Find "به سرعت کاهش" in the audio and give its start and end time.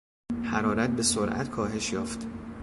0.89-1.91